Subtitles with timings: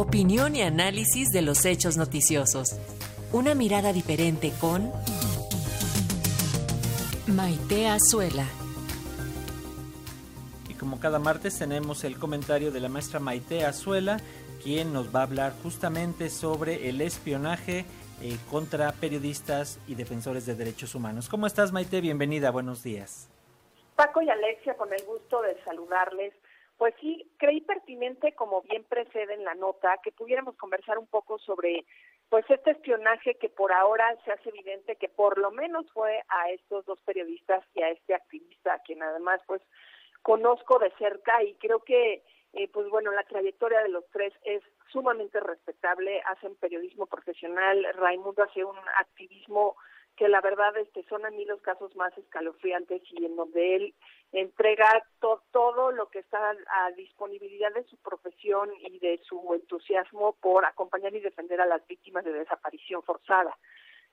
[0.00, 2.70] Opinión y análisis de los hechos noticiosos.
[3.34, 4.90] Una mirada diferente con
[7.26, 8.46] Maite Azuela.
[10.70, 14.16] Y como cada martes tenemos el comentario de la maestra Maite Azuela,
[14.62, 17.84] quien nos va a hablar justamente sobre el espionaje
[18.22, 21.28] eh, contra periodistas y defensores de derechos humanos.
[21.28, 22.00] ¿Cómo estás Maite?
[22.00, 23.28] Bienvenida, buenos días.
[23.96, 26.32] Paco y Alexia, con el gusto de saludarles.
[26.80, 31.38] Pues sí, creí pertinente, como bien precede en la nota, que pudiéramos conversar un poco
[31.38, 31.84] sobre
[32.30, 36.48] pues este espionaje que por ahora se hace evidente que por lo menos fue a
[36.48, 39.60] estos dos periodistas y a este activista, a quien además pues
[40.22, 42.24] conozco de cerca y creo que
[42.54, 48.42] eh, pues bueno, la trayectoria de los tres es sumamente respetable, hacen periodismo profesional, Raimundo
[48.42, 49.76] hace un activismo
[50.20, 53.94] que la verdad este son a mí los casos más escalofriantes y en donde él
[54.32, 55.02] entrega
[55.50, 61.14] todo lo que está a disponibilidad de su profesión y de su entusiasmo por acompañar
[61.14, 63.56] y defender a las víctimas de desaparición forzada.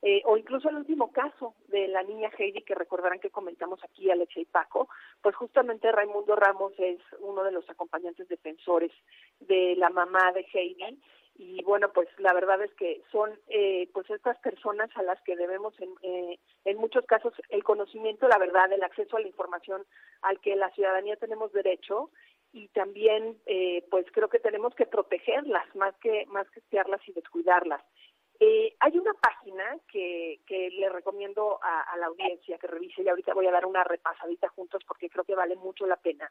[0.00, 4.08] Eh, o incluso el último caso de la niña Heidi que recordarán que comentamos aquí
[4.08, 4.88] Alexa y Paco,
[5.20, 8.92] pues justamente Raimundo Ramos es uno de los acompañantes defensores
[9.40, 11.00] de la mamá de Heidi
[11.38, 15.36] y bueno pues la verdad es que son eh, pues estas personas a las que
[15.36, 19.84] debemos en, eh, en muchos casos el conocimiento la verdad el acceso a la información
[20.22, 22.10] al que la ciudadanía tenemos derecho
[22.52, 27.12] y también eh, pues creo que tenemos que protegerlas más que más que espiarlas y
[27.12, 27.82] descuidarlas.
[28.38, 33.08] Eh, hay una página que, que le recomiendo a, a la audiencia que revise y
[33.08, 36.30] ahorita voy a dar una repasadita juntos porque creo que vale mucho la pena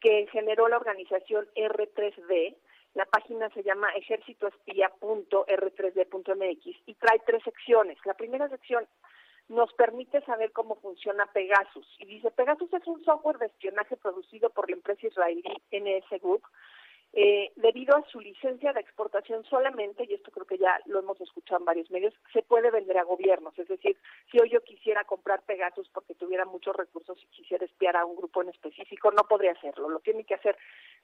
[0.00, 2.56] que generó la organización R3D
[2.94, 7.96] la página se llama ejércitoespía.r3d.mx y trae tres secciones.
[8.04, 8.84] La primera sección
[9.48, 11.86] nos permite saber cómo funciona Pegasus.
[11.98, 16.42] Y dice, Pegasus es un software de espionaje producido por la empresa israelí NS Group
[17.12, 21.20] eh, debido a su licencia de exportación solamente, y esto creo que ya lo hemos
[21.20, 23.58] escuchado en varios medios, se puede vender a gobiernos.
[23.58, 23.96] Es decir,
[24.30, 28.16] si hoy yo quisiera comprar Pegasus porque tuviera muchos recursos y quisiera espiar a un
[28.16, 29.88] grupo en específico, no podría hacerlo.
[29.88, 30.56] Lo tiene que hacer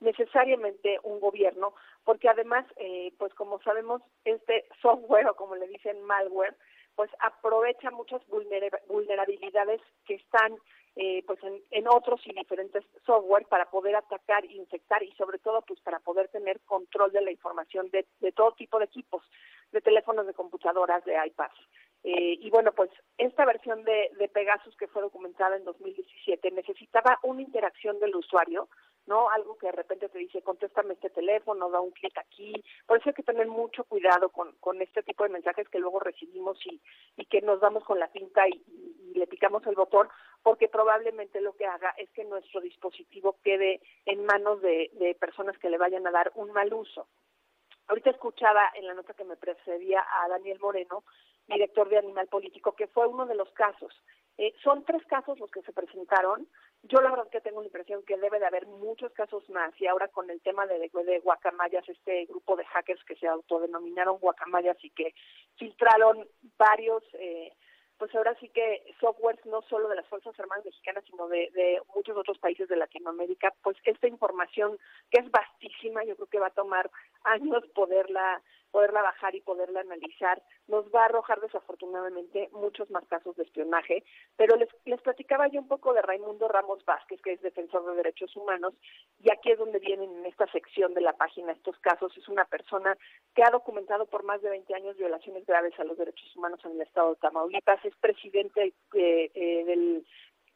[0.00, 6.02] necesariamente un gobierno, porque además, eh, pues como sabemos, este software o como le dicen
[6.02, 6.54] malware,
[6.96, 10.56] pues aprovecha muchas vulnerabilidades que están
[10.96, 11.40] eh, pues
[11.72, 16.28] en, otros y diferentes software para poder atacar, infectar y sobre todo pues para poder
[16.28, 19.22] tener control de la información de, todo tipo de equipos,
[19.72, 21.58] de teléfonos, de computadoras, de iPads.
[22.04, 27.18] Eh, y bueno, pues esta versión de, de Pegasus que fue documentada en 2017 necesitaba
[27.24, 28.68] una interacción del usuario,
[29.06, 29.28] ¿no?
[29.30, 32.52] Algo que de repente te dice, contéstame este teléfono, da un clic aquí.
[32.86, 36.00] Por eso hay que tener mucho cuidado con, con este tipo de mensajes que luego
[36.00, 36.80] recibimos y,
[37.16, 38.62] y que nos damos con la pinta y,
[39.14, 40.08] y le picamos el botón
[40.44, 45.70] porque probablemente lo que haga es que nuestro dispositivo quede en manos de, personas que
[45.70, 47.08] le vayan a dar un mal uso.
[47.86, 51.02] Ahorita escuchaba en la nota que me precedía a Daniel Moreno,
[51.46, 53.94] director de Animal Político, que fue uno de los casos.
[54.36, 56.48] Eh, son tres casos los que se presentaron.
[56.82, 59.86] Yo la verdad que tengo la impresión que debe de haber muchos casos más y
[59.86, 64.76] ahora con el tema de, de guacamayas, este grupo de hackers que se autodenominaron guacamayas
[64.82, 65.14] y que
[65.56, 66.28] filtraron
[66.58, 67.52] varios eh,
[67.98, 71.80] pues ahora sí que softwares no solo de las Fuerzas Armadas Mexicanas, sino de, de,
[71.94, 74.78] muchos otros países de Latinoamérica, pues esta información
[75.10, 76.90] que es vastísima, yo creo que va a tomar
[77.22, 78.42] años poderla
[78.74, 84.02] poderla bajar y poderla analizar, nos va a arrojar desafortunadamente muchos más casos de espionaje,
[84.36, 87.94] pero les, les platicaba yo un poco de Raimundo Ramos Vázquez, que es defensor de
[87.94, 88.74] derechos humanos,
[89.22, 92.46] y aquí es donde vienen en esta sección de la página estos casos, es una
[92.46, 92.98] persona
[93.32, 96.72] que ha documentado por más de 20 años violaciones graves a los derechos humanos en
[96.72, 100.04] el estado de Tamaulipas, es presidente eh, eh, del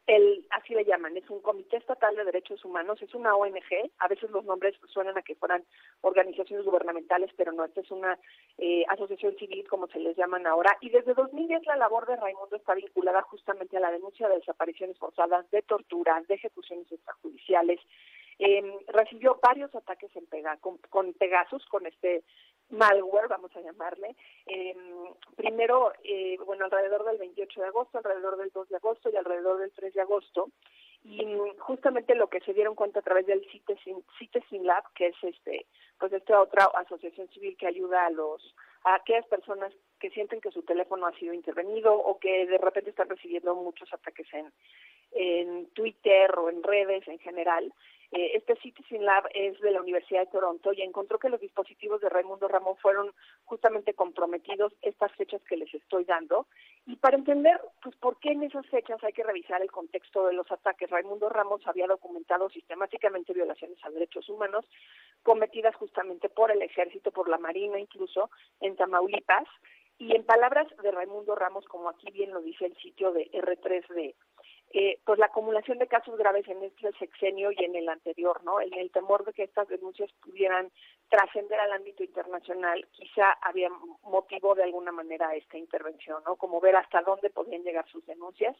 [0.09, 4.09] el, así le llaman, es un Comité Estatal de Derechos Humanos, es una ONG, a
[4.09, 5.63] veces los nombres suenan a que fueran
[6.01, 8.19] organizaciones gubernamentales, pero no, esta es una
[8.57, 12.57] eh, asociación civil, como se les llaman ahora, y desde 2010 la labor de Raimundo
[12.57, 17.79] está vinculada justamente a la denuncia de desapariciones forzadas, de torturas, de ejecuciones extrajudiciales,
[18.39, 22.25] eh, recibió varios ataques en Pega, con, con Pegasus, con este
[22.71, 24.15] malware, vamos a llamarle.
[24.47, 24.77] Eh,
[25.37, 29.59] primero, eh, bueno, alrededor del 28 de agosto, alrededor del 2 de agosto y alrededor
[29.59, 30.51] del 3 de agosto.
[31.05, 31.25] Y
[31.61, 35.67] justamente lo que se dieron cuenta a través del Citizen Lab, que es este,
[35.99, 38.55] pues esta otra asociación civil que ayuda a los
[38.85, 42.91] a aquellas personas que sienten que su teléfono ha sido intervenido o que de repente
[42.91, 44.53] están recibiendo muchos ataques en,
[45.13, 47.73] en Twitter o en redes en general,
[48.11, 52.01] eh, este Citizen Lab es de la Universidad de Toronto y encontró que los dispositivos
[52.01, 53.13] de Raimundo Ramón fueron
[53.45, 56.47] justamente comprometidos estas fechas que les estoy dando.
[56.87, 60.33] Y para entender pues por qué en esas fechas hay que revisar el contexto de
[60.33, 60.89] los ataques.
[60.89, 64.65] Raimundo Ramos había documentado sistemáticamente violaciones a derechos humanos,
[65.23, 68.31] cometidas justamente por el ejército, por la marina incluso,
[68.61, 69.47] en Tamaulipas.
[69.99, 74.15] Y en palabras de Raimundo Ramos, como aquí bien lo dice el sitio de R3D,
[74.71, 78.61] eh, pues la acumulación de casos graves en este sexenio y en el anterior, ¿no?
[78.61, 80.71] El temor de que estas denuncias pudieran
[81.09, 83.71] trascender al ámbito internacional, quizá había
[84.03, 86.37] motivo de alguna manera esta intervención, ¿no?
[86.37, 88.55] Como ver hasta dónde podían llegar sus denuncias.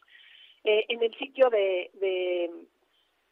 [0.63, 2.49] Eh, en el sitio de, de,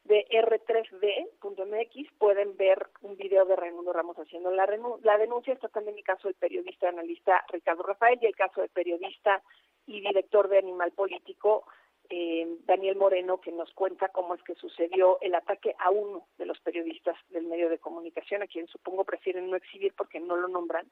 [0.04, 4.68] de r3d.mx pueden ver un video de Raimundo Ramos haciendo la,
[5.02, 5.54] la denuncia.
[5.54, 9.42] Está también el caso del periodista analista Ricardo Rafael y el caso del periodista
[9.88, 11.66] y director de Animal Político
[12.10, 16.46] eh, Daniel Moreno, que nos cuenta cómo es que sucedió el ataque a uno de
[16.46, 20.48] los periodistas del medio de comunicación, a quien supongo prefieren no exhibir porque no lo
[20.48, 20.88] nombran,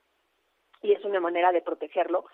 [0.82, 2.26] y es una manera de protegerlo.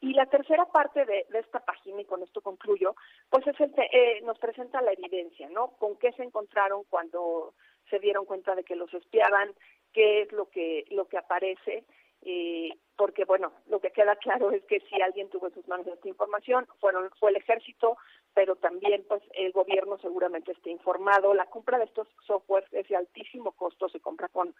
[0.00, 2.96] Y la tercera parte de, esta página, y con esto concluyo,
[3.30, 5.76] pues es el, eh, nos presenta la evidencia, ¿no?
[5.78, 7.54] Con qué se encontraron cuando
[7.88, 9.54] se dieron cuenta de que los espiaban,
[9.92, 11.84] qué es lo que, lo que aparece,
[12.22, 15.86] eh, porque bueno, lo que queda claro es que si alguien tuvo en sus manos
[15.86, 17.96] esta información, fueron, fue el ejército,
[18.34, 21.34] pero también pues el gobierno seguramente esté informado.
[21.34, 24.54] La compra de estos softwares es de altísimo costo, se compra con,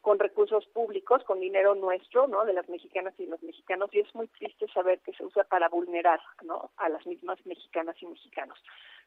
[0.00, 2.44] con recursos públicos, con dinero nuestro, ¿no?
[2.44, 5.68] De las mexicanas y los mexicanos, y es muy triste saber que se usa para
[5.68, 6.70] vulnerar, ¿no?
[6.76, 8.58] A las mismas mexicanas y mexicanos.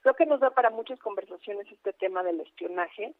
[0.01, 3.13] Creo que nos da para muchas conversaciones este tema del espionaje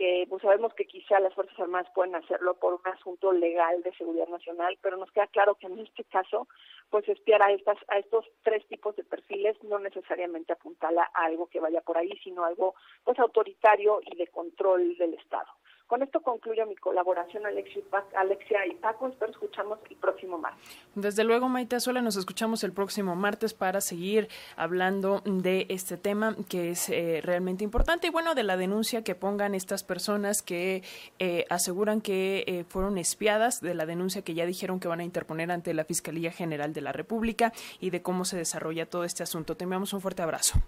[0.00, 3.92] que pues sabemos que quizá las Fuerzas Armadas pueden hacerlo por un asunto legal de
[3.96, 6.48] seguridad nacional, pero nos queda claro que en este caso,
[6.88, 11.48] pues espiar a estas a estos tres tipos de perfiles no necesariamente apuntala a algo
[11.48, 15.50] que vaya por ahí, sino algo pues autoritario y de control del Estado.
[15.90, 19.08] Con esto concluyo mi colaboración, Alexia y Paco.
[19.08, 20.64] Espero escuchamos el próximo martes.
[20.94, 26.36] Desde luego, Maite Azuela, nos escuchamos el próximo martes para seguir hablando de este tema
[26.48, 30.84] que es eh, realmente importante y bueno, de la denuncia que pongan estas personas que
[31.18, 35.04] eh, aseguran que eh, fueron espiadas, de la denuncia que ya dijeron que van a
[35.04, 39.24] interponer ante la Fiscalía General de la República y de cómo se desarrolla todo este
[39.24, 39.56] asunto.
[39.56, 40.60] Te enviamos un fuerte abrazo.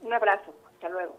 [0.00, 0.54] Un abrazo.
[0.72, 1.17] Hasta luego.